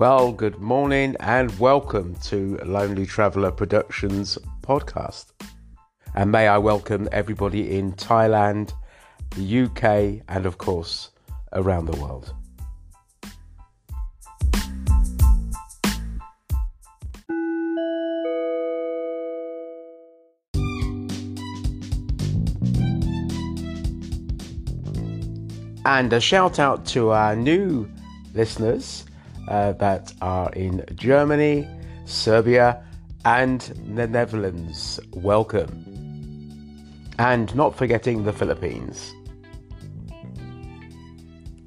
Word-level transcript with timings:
Well, 0.00 0.32
good 0.32 0.58
morning 0.58 1.14
and 1.20 1.56
welcome 1.60 2.16
to 2.24 2.58
Lonely 2.64 3.06
Traveller 3.06 3.52
Productions 3.52 4.36
podcast. 4.60 5.26
And 6.16 6.32
may 6.32 6.48
I 6.48 6.58
welcome 6.58 7.08
everybody 7.12 7.76
in 7.76 7.92
Thailand, 7.92 8.72
the 9.36 9.62
UK, 9.62 10.24
and 10.28 10.46
of 10.46 10.58
course, 10.58 11.10
around 11.52 11.86
the 11.86 11.96
world. 12.00 12.34
And 25.86 26.12
a 26.12 26.18
shout 26.20 26.58
out 26.58 26.84
to 26.86 27.10
our 27.10 27.36
new 27.36 27.88
listeners 28.34 29.04
uh, 29.48 29.72
that 29.74 30.12
are 30.20 30.50
in 30.52 30.84
Germany, 30.94 31.68
Serbia, 32.04 32.84
and 33.24 33.60
the 33.94 34.06
Netherlands. 34.06 35.00
Welcome. 35.12 35.90
And 37.18 37.54
not 37.54 37.76
forgetting 37.76 38.24
the 38.24 38.32
Philippines. 38.32 39.14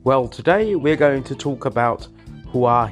Well, 0.04 0.28
today 0.28 0.76
we're 0.76 0.96
going 0.96 1.24
to 1.24 1.36
talk 1.36 1.66
about 1.66 2.08
Hua 2.52 2.88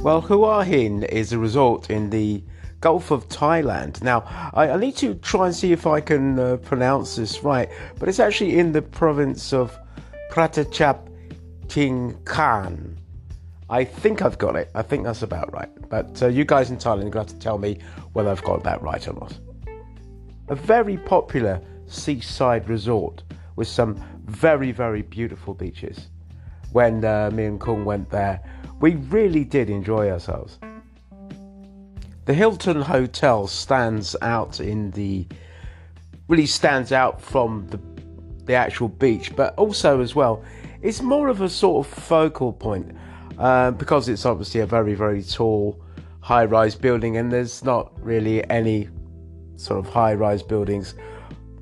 Well, 0.00 0.20
Hua 0.20 0.62
Hin 0.62 1.02
is 1.02 1.32
a 1.32 1.38
resort 1.40 1.90
in 1.90 2.08
the 2.10 2.44
Gulf 2.80 3.10
of 3.10 3.28
Thailand. 3.28 4.00
Now, 4.00 4.22
I, 4.54 4.70
I 4.70 4.76
need 4.76 4.96
to 4.98 5.14
try 5.16 5.46
and 5.46 5.54
see 5.54 5.72
if 5.72 5.88
I 5.88 6.00
can 6.00 6.38
uh, 6.38 6.56
pronounce 6.58 7.16
this 7.16 7.42
right, 7.42 7.68
but 7.98 8.08
it's 8.08 8.20
actually 8.20 8.60
in 8.60 8.70
the 8.70 8.80
province 8.80 9.52
of 9.52 9.76
Pratachap 10.30 11.08
Tingkan. 11.66 12.96
I 13.68 13.82
think 13.82 14.22
I've 14.22 14.38
got 14.38 14.54
it. 14.54 14.70
I 14.72 14.82
think 14.82 15.02
that's 15.02 15.22
about 15.22 15.52
right. 15.52 15.68
But 15.88 16.22
uh, 16.22 16.28
you 16.28 16.44
guys 16.44 16.70
in 16.70 16.76
Thailand 16.76 17.08
are 17.08 17.10
going 17.10 17.12
to 17.12 17.18
have 17.18 17.26
to 17.26 17.38
tell 17.40 17.58
me 17.58 17.80
whether 18.12 18.30
I've 18.30 18.44
got 18.44 18.62
that 18.62 18.80
right 18.80 19.06
or 19.08 19.14
not. 19.14 19.36
A 20.46 20.54
very 20.54 20.96
popular 20.96 21.60
seaside 21.86 22.68
resort 22.68 23.24
with 23.56 23.66
some 23.66 24.00
very, 24.26 24.70
very 24.70 25.02
beautiful 25.02 25.54
beaches. 25.54 26.08
When 26.72 27.04
uh, 27.04 27.30
me 27.32 27.46
and 27.46 27.60
Kung 27.60 27.84
went 27.84 28.10
there, 28.10 28.40
we 28.80 28.94
really 28.94 29.44
did 29.44 29.70
enjoy 29.70 30.10
ourselves. 30.10 30.58
The 32.26 32.34
Hilton 32.34 32.82
Hotel 32.82 33.46
stands 33.46 34.14
out 34.20 34.60
in 34.60 34.90
the 34.90 35.26
really 36.28 36.46
stands 36.46 36.92
out 36.92 37.20
from 37.20 37.66
the 37.68 37.80
the 38.44 38.54
actual 38.54 38.88
beach, 38.88 39.34
but 39.36 39.54
also 39.56 40.00
as 40.00 40.14
well, 40.14 40.42
it's 40.82 41.02
more 41.02 41.28
of 41.28 41.40
a 41.42 41.48
sort 41.48 41.86
of 41.86 41.92
focal 41.92 42.52
point 42.52 42.96
uh, 43.38 43.70
because 43.72 44.08
it's 44.08 44.24
obviously 44.26 44.60
a 44.60 44.66
very 44.66 44.94
very 44.94 45.22
tall, 45.22 45.82
high-rise 46.20 46.74
building, 46.74 47.16
and 47.16 47.32
there's 47.32 47.64
not 47.64 47.92
really 48.02 48.48
any 48.50 48.88
sort 49.56 49.78
of 49.84 49.92
high-rise 49.92 50.42
buildings. 50.42 50.94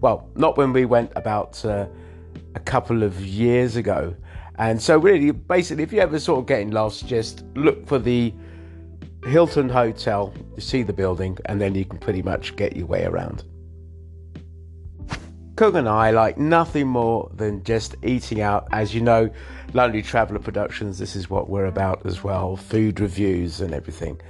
Well, 0.01 0.29
not 0.35 0.57
when 0.57 0.73
we 0.73 0.85
went 0.85 1.13
about 1.17 1.65
uh, 1.65 1.87
a 2.55 2.61
couple 2.61 3.03
of 3.03 3.25
years 3.25 3.77
ago. 3.77 4.15
And 4.59 4.81
so, 4.81 4.99
really, 4.99 5.31
basically, 5.31 5.83
if 5.83 5.93
you 5.93 6.01
ever 6.01 6.19
sort 6.19 6.41
of 6.41 6.47
getting 6.47 6.71
lost, 6.71 7.07
just 7.07 7.45
look 7.55 7.87
for 7.87 7.99
the 7.99 8.33
Hilton 9.25 9.69
Hotel, 9.69 10.33
see 10.59 10.83
the 10.83 10.93
building, 10.93 11.37
and 11.47 11.61
then 11.61 11.75
you 11.75 11.85
can 11.85 11.99
pretty 11.99 12.23
much 12.23 12.57
get 12.57 12.77
your 12.77 12.87
way 12.87 13.05
around. 13.05 13.45
Cook 15.57 15.75
and 15.75 15.89
I 15.89 16.11
like 16.11 16.37
nothing 16.37 16.87
more 16.87 17.31
than 17.35 17.65
just 17.65 17.97
eating 18.03 18.43
out. 18.43 18.69
As 18.73 18.95
you 18.95 19.01
know, 19.01 19.31
Lonely 19.73 20.03
Traveller 20.03 20.39
Productions, 20.39 20.99
this 20.99 21.17
is 21.17 21.31
what 21.31 21.49
we're 21.49 21.65
about 21.65 22.05
as 22.05 22.23
well 22.23 22.57
food 22.57 23.01
reviews 23.01 23.63
and 23.63 23.73
everything. 23.73 24.21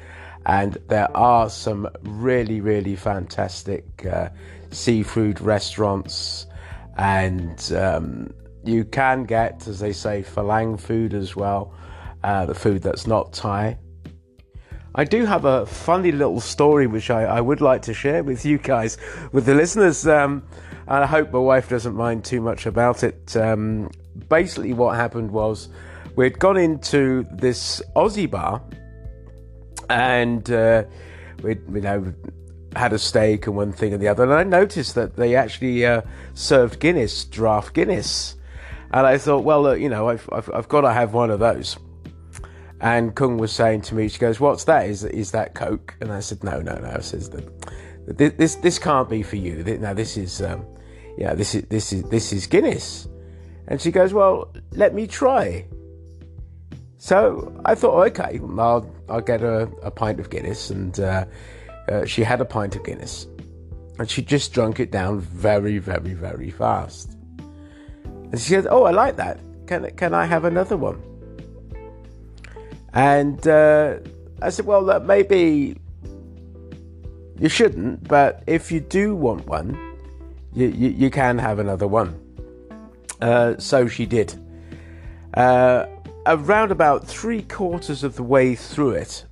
And 0.47 0.79
there 0.89 1.15
are 1.17 1.51
some 1.51 1.89
really, 2.03 2.61
really 2.61 2.95
fantastic 2.95 4.07
uh, 4.07 4.29
seafood 4.71 5.41
restaurants 5.41 6.47
and 6.97 7.73
um, 7.73 8.33
you 8.67 8.85
can 8.85 9.25
get, 9.25 9.67
as 9.69 9.79
they 9.79 9.93
say, 9.93 10.23
Falang 10.23 10.79
food 10.79 11.15
as 11.15 11.37
well, 11.37 11.75
uh, 12.25 12.47
the 12.47 12.55
food 12.55 12.83
that's 12.83 13.07
not 13.07 13.33
Thai. 13.33 13.79
I 14.99 15.05
do 15.05 15.27
have 15.27 15.45
a 15.45 15.67
funny 15.67 16.11
little 16.11 16.41
story 16.41 16.87
which 16.87 17.11
I, 17.11 17.25
I 17.25 17.41
would 17.41 17.61
like 17.61 17.83
to 17.83 17.93
share 17.93 18.25
with 18.25 18.47
you 18.47 18.57
guys, 18.57 18.97
with 19.31 19.45
the 19.45 19.55
listeners, 19.55 20.07
um, 20.07 20.43
and 20.89 21.05
I 21.05 21.07
hope 21.07 21.33
my 21.33 21.39
wife 21.39 21.69
doesn't 21.69 21.95
mind 21.95 22.25
too 22.25 22.41
much 22.41 22.65
about 22.65 23.03
it. 23.03 23.37
Um, 23.37 23.91
basically, 24.29 24.73
what 24.73 24.97
happened 24.97 25.31
was 25.31 25.69
we'd 26.17 26.39
gone 26.39 26.57
into 26.57 27.27
this 27.31 27.83
Aussie 27.95 28.31
bar, 28.31 28.63
and 29.91 30.51
uh, 30.51 30.85
we'd 31.43 31.61
you 31.73 31.83
know 31.83 32.15
had 32.75 32.95
a 32.95 32.99
steak 32.99 33.47
and 33.47 33.57
one 33.57 33.73
thing 33.73 33.93
and 33.93 34.03
the 34.03 34.09
other, 34.09 34.23
and 34.25 34.33
I 34.33 34.45
noticed 34.45 34.95
that 34.95 35.17
they 35.17 35.35
actually 35.35 35.85
uh, 35.85 36.01
served 36.33 36.81
Guinness, 36.81 37.27
draft 37.27 37.75
Guinness. 37.75 38.37
And 38.93 39.07
I 39.07 39.19
thought, 39.19 39.45
well, 39.45 39.63
look, 39.63 39.81
you 39.81 39.89
know, 39.89 40.09
I've, 40.09 40.29
I've, 40.33 40.51
I've 40.55 40.69
got 40.69 40.83
to 40.83 40.93
have 40.93 41.13
one 41.13 41.31
of 41.31 41.41
those. 41.41 41.77
And 42.81 43.15
Kung 43.15 43.39
was 43.39 43.53
saying 43.53 43.83
to 43.83 43.95
me, 43.95 44.09
she 44.09 44.19
goes, 44.19 44.39
"What's 44.39 44.65
that? 44.65 44.87
Is 44.87 45.03
is 45.05 45.31
that 45.31 45.55
Coke?" 45.55 45.97
And 46.01 46.13
I 46.13 46.21
said, 46.21 46.45
"No, 46.45 46.61
no, 46.61 46.75
no." 46.75 46.93
I 46.95 47.01
says 47.01 47.31
that 47.31 48.29
this 48.39 48.57
this 48.57 48.79
can't 48.79 49.09
be 49.09 49.23
for 49.23 49.37
you. 49.37 49.65
Now 49.81 49.95
this 49.95 50.17
is, 50.19 50.43
um, 50.43 50.67
yeah, 51.17 51.35
this 51.35 51.55
is 51.55 51.63
this 51.65 51.93
is 51.93 52.03
this 52.05 52.33
is 52.35 52.47
Guinness. 52.47 53.09
And 53.69 53.81
she 53.81 53.91
goes, 53.91 54.13
"Well, 54.13 54.53
let 54.73 54.95
me 54.95 55.07
try." 55.07 55.67
So 56.99 57.61
I 57.65 57.75
thought, 57.75 58.07
okay, 58.09 58.41
I'll 58.59 58.91
I'll 59.09 59.21
get 59.23 59.43
a, 59.43 59.71
a 59.83 59.91
pint 59.91 60.21
of 60.21 60.29
Guinness, 60.29 60.71
and 60.71 61.01
uh, 61.01 61.25
uh, 61.89 62.05
she 62.05 62.23
had 62.25 62.43
a 62.43 62.45
pint 62.45 62.77
of 62.77 62.85
Guinness, 62.85 63.27
and 63.99 64.11
she 64.11 64.21
just 64.23 64.53
drunk 64.53 64.81
it 64.81 64.91
down 64.91 65.21
very, 65.21 65.79
very, 65.79 66.13
very 66.13 66.51
fast. 66.51 67.17
And 68.33 68.41
she 68.41 68.51
said, 68.51 68.67
"Oh, 68.69 68.85
I 68.85 68.91
like 68.91 69.17
that. 69.17 69.39
Can 69.67 69.91
can 69.97 70.15
I 70.15 70.25
have 70.25 70.45
another 70.45 70.77
one?" 70.77 71.03
And 72.93 73.47
uh, 73.47 73.99
I 74.43 74.51
said, 74.51 74.67
"Well, 74.67 74.91
uh, 74.91 75.01
maybe 75.01 75.77
you 77.39 77.49
shouldn't, 77.49 78.09
but 78.09 78.43
if 78.47 78.73
you 78.73 78.81
do 78.81 79.15
want 79.15 79.47
one, 79.47 79.79
you 80.53 80.67
you, 80.69 80.89
you 80.91 81.11
can 81.11 81.39
have 81.39 81.59
another 81.59 81.87
one." 81.87 82.21
Uh, 83.21 83.55
so 83.59 83.87
she 83.87 84.07
did. 84.07 84.35
Uh, 85.35 85.87
around 86.27 86.73
about 86.73 87.07
three 87.07 87.43
quarters 87.43 88.03
of 88.03 88.17
the 88.17 88.23
way 88.23 88.55
through 88.55 88.93
it, 88.93 89.25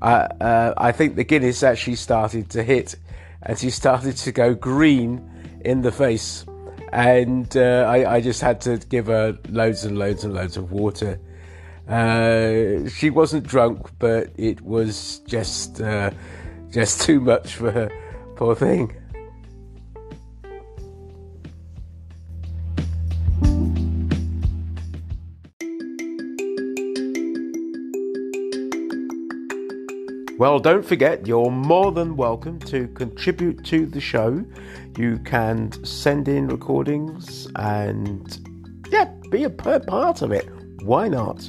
uh, 0.00 0.28
uh, 0.40 0.74
I 0.76 0.92
think 0.92 1.16
the 1.16 1.24
Guinness 1.24 1.62
actually 1.62 1.96
started 1.96 2.50
to 2.50 2.62
hit, 2.62 2.96
and 3.42 3.58
she 3.58 3.70
started 3.70 4.16
to 4.16 4.32
go 4.32 4.54
green 4.54 5.28
in 5.64 5.82
the 5.82 5.92
face 5.92 6.44
and 6.92 7.56
uh, 7.56 7.86
I, 7.88 8.16
I, 8.16 8.20
just 8.20 8.42
had 8.42 8.60
to 8.62 8.76
give 8.76 9.06
her 9.06 9.38
loads 9.48 9.84
and 9.84 9.98
loads 9.98 10.24
and 10.24 10.34
loads 10.34 10.58
of 10.58 10.72
water. 10.72 11.18
Uh, 11.88 12.88
she 12.88 13.08
wasn't 13.08 13.46
drunk, 13.46 13.90
but 13.98 14.30
it 14.36 14.60
was 14.60 15.20
just 15.26 15.80
uh, 15.80 16.10
just 16.70 17.00
too 17.06 17.20
much 17.20 17.54
for 17.54 17.70
her, 17.70 17.90
poor 18.36 18.54
thing. 18.54 18.94
Well, 30.42 30.58
don't 30.58 30.84
forget, 30.84 31.24
you're 31.24 31.52
more 31.52 31.92
than 31.92 32.16
welcome 32.16 32.58
to 32.62 32.88
contribute 32.88 33.64
to 33.66 33.86
the 33.86 34.00
show. 34.00 34.44
You 34.98 35.20
can 35.20 35.70
send 35.84 36.26
in 36.26 36.48
recordings 36.48 37.46
and, 37.54 38.84
yeah, 38.90 39.04
be 39.30 39.44
a 39.44 39.50
part 39.50 40.20
of 40.20 40.32
it. 40.32 40.48
Why 40.82 41.06
not? 41.06 41.48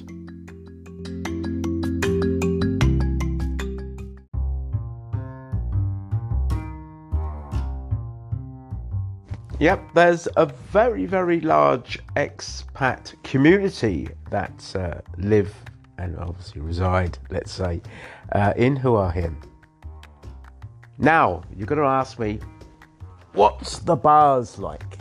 Yep, 9.60 9.94
there's 9.96 10.28
a 10.38 10.46
very, 10.46 11.07
very 11.07 11.42
large 11.42 11.98
expat 12.16 13.16
community 13.24 14.10
that 14.30 14.75
uh, 14.75 15.01
live 15.18 15.51
and 16.03 16.17
obviously 16.19 16.61
reside, 16.61 17.17
let's 17.29 17.51
say, 17.51 17.81
uh, 18.33 18.53
in 18.57 18.75
Hua 18.75 19.09
Hin. 19.09 19.38
Now, 20.97 21.44
you're 21.55 21.67
going 21.67 21.81
to 21.81 21.88
ask 21.88 22.19
me, 22.19 22.39
what's 23.33 23.79
the 23.79 23.95
bars 23.95 24.59
like? 24.59 25.00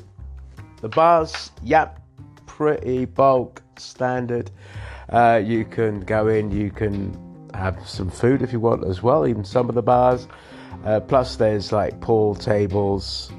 The 0.80 0.88
bars, 0.88 1.50
yep, 1.62 2.00
pretty 2.46 3.04
bulk 3.04 3.62
standard. 3.76 4.50
Uh, 5.08 5.40
you 5.44 5.64
can 5.64 6.00
go 6.00 6.28
in, 6.28 6.50
you 6.50 6.70
can 6.70 7.16
have 7.54 7.86
some 7.86 8.10
food 8.10 8.42
if 8.42 8.52
you 8.52 8.60
want 8.60 8.84
as 8.84 9.02
well, 9.02 9.26
even 9.26 9.44
some 9.44 9.68
of 9.68 9.74
the 9.74 9.82
bars. 9.82 10.26
Uh, 10.84 11.00
plus, 11.00 11.36
there's 11.36 11.72
like 11.72 12.00
pool 12.00 12.34
tables 12.34 13.30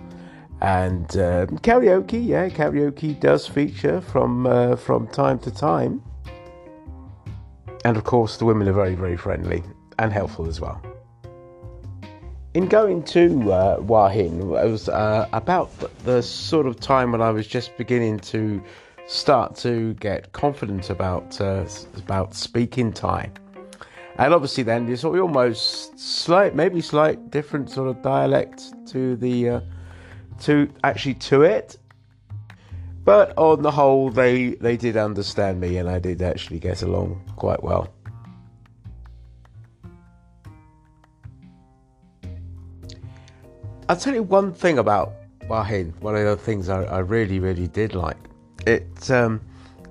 and 0.62 1.18
uh, 1.18 1.46
karaoke. 1.48 2.26
Yeah, 2.26 2.48
karaoke 2.50 3.20
does 3.20 3.48
feature 3.48 4.00
from 4.00 4.46
uh, 4.46 4.76
from 4.76 5.08
time 5.08 5.40
to 5.40 5.52
time. 5.52 6.02
And 7.86 7.98
of 7.98 8.04
course, 8.04 8.38
the 8.38 8.46
women 8.46 8.68
are 8.70 8.74
very, 8.74 8.96
very 8.96 9.18
friendly 9.18 9.64
and 10.00 10.12
helpful 10.12 10.48
as 10.48 10.62
well. 10.62 10.82
In 12.54 12.68
going 12.68 13.04
to 13.06 13.52
uh, 13.52 13.78
Hua 13.82 14.10
Hin, 14.10 14.40
it 14.40 14.70
was 14.70 14.88
uh, 14.88 15.28
about 15.34 15.72
the 16.06 16.22
sort 16.22 16.68
of 16.68 16.80
time 16.80 17.12
when 17.12 17.22
I 17.22 17.32
was 17.32 17.48
just 17.48 17.76
beginning 17.78 18.20
to 18.20 18.64
start 19.08 19.56
to 19.58 19.94
get 19.96 20.32
confident 20.34 20.90
about 20.90 21.42
uh, 21.42 21.66
about 21.98 22.36
speaking 22.36 22.94
Thai, 22.94 23.32
and 24.18 24.34
obviously 24.34 24.64
then 24.64 24.86
there's 24.86 25.04
almost 25.04 25.98
slight, 25.98 26.56
maybe 26.56 26.80
slight 26.80 27.32
different 27.32 27.72
sort 27.72 27.90
of 27.90 28.02
dialect 28.04 28.72
to 28.90 29.16
the 29.16 29.50
uh, 29.50 29.62
to 30.42 30.70
actually 30.84 31.16
to 31.16 31.42
it. 31.42 31.78
But 33.04 33.38
on 33.38 33.62
the 33.62 33.72
whole, 33.72 34.10
they 34.10 34.52
they 34.56 34.78
did 34.78 34.96
understand 34.96 35.60
me, 35.60 35.78
and 35.78 35.90
I 35.90 36.00
did 36.00 36.22
actually 36.22 36.60
get 36.60 36.82
along 36.84 37.22
quite 37.36 37.62
well. 37.62 37.94
I'll 43.90 43.98
tell 43.98 44.14
you 44.14 44.24
one 44.24 44.54
thing 44.54 44.80
about 44.80 45.14
Hua 45.48 45.64
Hin. 45.64 45.94
One 46.00 46.16
of 46.16 46.24
the 46.24 46.38
things 46.38 46.70
I, 46.70 46.84
I 46.84 47.00
really, 47.00 47.40
really 47.40 47.68
did 47.68 47.94
like 47.94 48.18
it, 48.66 49.12
um, 49.12 49.42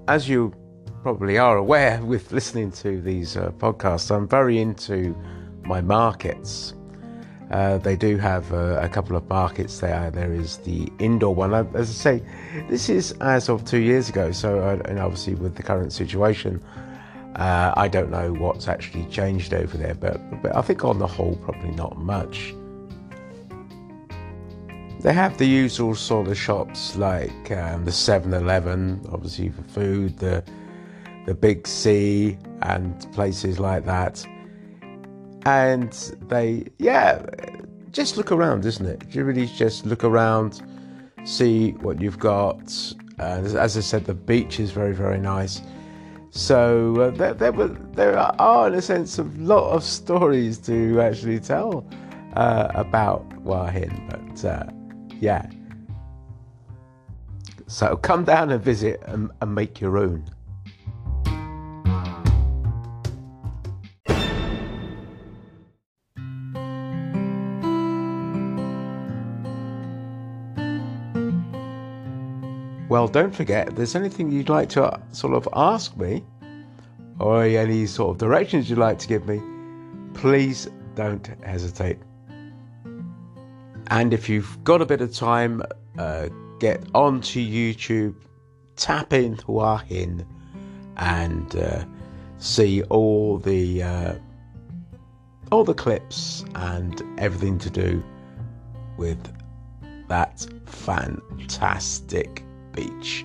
as 0.09 0.29
you 0.29 0.55
probably 1.03 1.39
are 1.39 1.57
aware 1.57 2.03
with 2.05 2.33
listening 2.33 2.71
to 2.73 3.01
these 3.01 3.37
uh, 3.37 3.51
podcasts, 3.59 4.15
I'm 4.15 4.27
very 4.27 4.61
into 4.61 5.17
my 5.65 5.81
markets. 5.81 6.75
Uh, 7.53 7.77
they 7.79 7.97
do 7.97 8.17
have 8.17 8.53
uh, 8.53 8.79
a 8.81 8.89
couple 8.89 9.15
of 9.15 9.29
markets 9.29 9.81
there. 9.81 10.11
There 10.11 10.33
is 10.33 10.57
the 10.59 10.91
indoor 10.99 11.35
one. 11.35 11.53
As 11.55 11.91
I 11.91 11.93
say, 11.93 12.23
this 12.69 12.89
is 12.89 13.13
as 13.21 13.49
of 13.49 13.65
two 13.65 13.81
years 13.81 14.09
ago. 14.09 14.33
So, 14.33 14.61
uh, 14.61 14.83
and 14.87 14.99
obviously 14.99 15.35
with 15.35 15.57
the 15.57 15.63
current 15.63 15.93
situation, 15.93 16.63
uh, 17.37 17.75
I 17.77 17.89
don't 17.89 18.11
know 18.11 18.33
what's 18.33 18.69
actually 18.69 19.05
changed 19.07 19.53
over 19.53 19.77
there. 19.77 19.95
But, 19.95 20.43
but 20.43 20.57
I 20.57 20.63
think 20.63 20.85
on 20.85 20.99
the 20.99 21.07
whole, 21.07 21.37
probably 21.37 21.73
not 21.73 21.99
much. 21.99 22.55
They 25.01 25.13
have 25.13 25.37
the 25.37 25.47
usual 25.47 25.95
sort 25.95 26.29
of 26.29 26.39
shops 26.39 26.97
like 26.97 27.51
um, 27.51 27.85
the 27.85 27.91
7-Eleven, 27.91 29.09
obviously 29.13 29.51
for 29.51 29.63
food, 29.63 30.19
the 30.19 30.45
the 31.27 31.35
Big 31.35 31.67
C, 31.67 32.37
and 32.63 33.13
places 33.13 33.61
like 33.61 33.85
that. 33.85 34.25
And 35.45 35.93
they, 36.29 36.67
yeah, 36.79 37.25
just 37.93 38.17
look 38.17 38.33
around, 38.33 38.65
isn't 38.65 38.87
it? 38.87 39.15
You 39.15 39.25
really 39.25 39.47
just 39.47 39.87
look 39.87 40.03
around, 40.03 40.63
see 41.25 41.73
what 41.73 42.01
you've 42.01 42.19
got. 42.19 42.73
Uh, 43.19 43.43
as 43.45 43.77
I 43.77 43.81
said, 43.81 44.07
the 44.07 44.15
beach 44.15 44.59
is 44.59 44.71
very, 44.71 44.95
very 44.95 45.21
nice. 45.21 45.61
So 46.31 46.97
uh, 46.99 47.11
there, 47.11 47.35
there, 47.35 47.53
were, 47.53 47.69
there 47.93 48.19
are, 48.19 48.69
in 48.69 48.75
a 48.75 48.83
sense, 48.83 49.19
a 49.19 49.25
lot 49.37 49.71
of 49.71 49.85
stories 49.85 50.59
to 50.61 51.01
actually 51.03 51.39
tell 51.39 51.87
uh, 52.35 52.69
about 52.75 53.31
Hua 53.45 53.71
Hin, 53.71 54.09
but 54.09 54.45
uh, 54.45 54.65
yeah. 55.21 55.47
So 57.67 57.97
come 57.97 58.25
down 58.25 58.51
and 58.51 58.63
visit 58.63 59.03
and, 59.07 59.31
and 59.43 59.55
make 59.55 59.81
your 59.81 59.99
own. 59.99 60.25
Well, 72.93 73.09
don't 73.09 73.35
forget, 73.35 73.69
if 73.69 73.77
there's 73.77 73.95
anything 73.95 74.31
you'd 74.31 74.51
like 74.51 74.69
to 74.77 74.85
uh, 74.85 75.01
sort 75.13 75.33
of 75.33 75.49
ask 75.55 75.97
me, 75.97 76.23
or 77.19 77.43
any 77.43 77.87
sort 77.87 78.11
of 78.11 78.19
directions 78.19 78.69
you'd 78.69 78.79
like 78.79 78.99
to 78.99 79.09
give 79.09 79.27
me, 79.27 79.41
please 80.13 80.69
don't 80.95 81.27
hesitate. 81.43 81.97
And 83.87 84.13
if 84.13 84.29
you've 84.29 84.63
got 84.63 84.83
a 84.83 84.85
bit 84.85 85.01
of 85.01 85.15
time, 85.15 85.63
uh, 85.99 86.29
get 86.61 86.85
onto 86.95 87.41
YouTube, 87.41 88.15
tap 88.77 89.15
in 89.15 89.39
Hua 89.39 89.79
Hin, 89.79 90.27
and 90.99 91.57
uh, 91.57 91.87
see 92.37 92.83
all 92.91 93.39
the 93.39 93.85
uh, 93.85 94.15
all 95.51 95.65
the 95.65 95.73
clips 95.73 96.45
and 96.57 97.03
everything 97.19 97.59
to 97.61 97.71
do 97.71 98.05
with 98.99 99.33
that 100.09 100.47
fantastic 100.67 102.45
beach. 102.73 103.25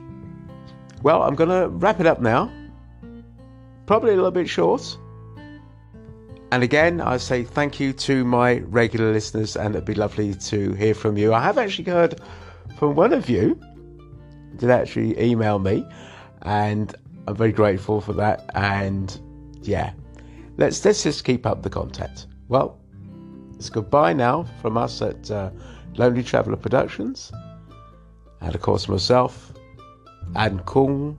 Well, 1.03 1.23
I'm 1.23 1.35
going 1.35 1.49
to 1.49 1.69
wrap 1.69 1.99
it 1.99 2.07
up 2.07 2.21
now. 2.21 2.51
Probably 3.85 4.11
a 4.11 4.15
little 4.15 4.31
bit 4.31 4.49
short. 4.49 4.97
And 6.51 6.63
again, 6.63 7.01
I 7.01 7.17
say 7.17 7.43
thank 7.43 7.79
you 7.79 7.91
to 7.93 8.23
my 8.23 8.59
regular 8.59 9.11
listeners, 9.11 9.55
and 9.55 9.75
it'd 9.75 9.85
be 9.85 9.93
lovely 9.93 10.33
to 10.33 10.73
hear 10.73 10.93
from 10.93 11.17
you. 11.17 11.33
I 11.33 11.41
have 11.41 11.57
actually 11.57 11.91
heard 11.91 12.21
from 12.77 12.95
one 12.95 13.13
of 13.13 13.29
you 13.29 13.59
did 14.55 14.69
actually 14.69 15.19
email 15.21 15.59
me, 15.59 15.85
and 16.43 16.95
I'm 17.27 17.35
very 17.35 17.51
grateful 17.51 17.99
for 18.01 18.13
that. 18.13 18.49
And 18.55 19.19
yeah, 19.61 19.91
let's 20.57 20.83
let's 20.85 21.03
just 21.03 21.25
keep 21.25 21.45
up 21.45 21.63
the 21.63 21.69
contact. 21.69 22.27
Well, 22.47 22.79
it's 23.55 23.69
goodbye 23.69 24.13
now 24.13 24.45
from 24.61 24.77
us 24.77 25.01
at 25.01 25.29
uh, 25.29 25.51
Lonely 25.95 26.23
Traveller 26.23 26.57
Productions, 26.57 27.31
and 28.41 28.55
of 28.55 28.61
course 28.61 28.87
myself 28.87 29.53
and 30.35 30.65
Kung. 30.65 31.17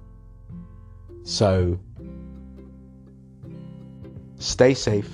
So 1.25 1.79
Stay 4.39 4.73
safe. 4.73 5.11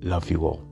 Love 0.00 0.30
you 0.30 0.46
all. 0.46 0.63